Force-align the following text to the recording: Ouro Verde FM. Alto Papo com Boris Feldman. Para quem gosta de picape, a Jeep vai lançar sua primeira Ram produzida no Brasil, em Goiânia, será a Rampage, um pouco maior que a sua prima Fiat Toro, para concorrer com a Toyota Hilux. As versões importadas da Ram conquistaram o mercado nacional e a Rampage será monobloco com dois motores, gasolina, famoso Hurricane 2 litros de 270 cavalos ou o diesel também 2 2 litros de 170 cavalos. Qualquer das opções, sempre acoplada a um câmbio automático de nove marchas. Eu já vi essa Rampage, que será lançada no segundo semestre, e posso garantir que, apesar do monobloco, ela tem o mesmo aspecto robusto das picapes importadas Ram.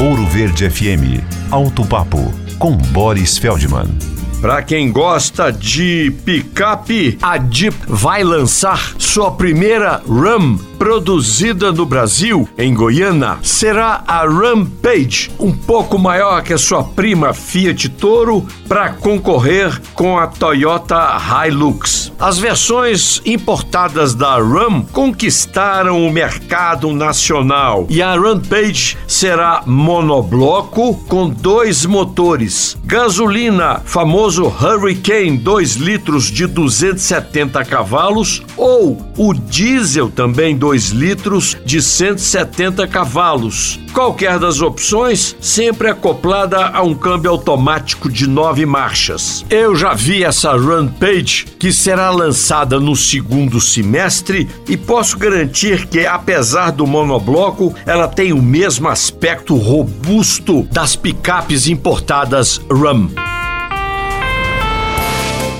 Ouro 0.00 0.24
Verde 0.28 0.70
FM. 0.70 1.22
Alto 1.50 1.84
Papo 1.84 2.32
com 2.58 2.74
Boris 2.74 3.36
Feldman. 3.36 3.86
Para 4.40 4.62
quem 4.62 4.90
gosta 4.90 5.52
de 5.52 6.10
picape, 6.24 7.18
a 7.20 7.36
Jeep 7.36 7.76
vai 7.86 8.24
lançar 8.24 8.94
sua 8.98 9.30
primeira 9.32 10.02
Ram 10.08 10.58
produzida 10.80 11.70
no 11.70 11.84
Brasil, 11.84 12.48
em 12.56 12.72
Goiânia, 12.72 13.36
será 13.42 14.02
a 14.06 14.26
Rampage, 14.26 15.30
um 15.38 15.52
pouco 15.52 15.98
maior 15.98 16.42
que 16.42 16.54
a 16.54 16.58
sua 16.58 16.82
prima 16.82 17.34
Fiat 17.34 17.86
Toro, 17.90 18.46
para 18.66 18.88
concorrer 18.94 19.78
com 19.92 20.18
a 20.18 20.26
Toyota 20.26 21.18
Hilux. 21.18 22.10
As 22.18 22.38
versões 22.38 23.20
importadas 23.26 24.14
da 24.14 24.36
Ram 24.36 24.80
conquistaram 24.90 26.06
o 26.06 26.10
mercado 26.10 26.90
nacional 26.92 27.86
e 27.90 28.00
a 28.00 28.14
Rampage 28.14 28.96
será 29.06 29.62
monobloco 29.66 30.94
com 31.06 31.28
dois 31.28 31.84
motores, 31.84 32.78
gasolina, 32.86 33.82
famoso 33.84 34.46
Hurricane 34.46 35.36
2 35.36 35.74
litros 35.74 36.30
de 36.30 36.46
270 36.46 37.64
cavalos 37.66 38.42
ou 38.56 38.96
o 39.18 39.34
diesel 39.34 40.08
também 40.08 40.56
2 40.56 40.69
2 40.70 40.90
litros 40.90 41.56
de 41.64 41.82
170 41.82 42.86
cavalos. 42.86 43.80
Qualquer 43.92 44.38
das 44.38 44.60
opções, 44.60 45.34
sempre 45.40 45.88
acoplada 45.88 46.68
a 46.68 46.80
um 46.80 46.94
câmbio 46.94 47.32
automático 47.32 48.08
de 48.08 48.28
nove 48.28 48.64
marchas. 48.64 49.44
Eu 49.50 49.74
já 49.74 49.94
vi 49.94 50.22
essa 50.22 50.56
Rampage, 50.56 51.46
que 51.58 51.72
será 51.72 52.10
lançada 52.10 52.78
no 52.78 52.94
segundo 52.94 53.60
semestre, 53.60 54.48
e 54.68 54.76
posso 54.76 55.18
garantir 55.18 55.88
que, 55.88 56.06
apesar 56.06 56.70
do 56.70 56.86
monobloco, 56.86 57.74
ela 57.84 58.06
tem 58.06 58.32
o 58.32 58.40
mesmo 58.40 58.88
aspecto 58.88 59.56
robusto 59.56 60.62
das 60.70 60.94
picapes 60.94 61.66
importadas 61.66 62.60
Ram. 62.70 63.29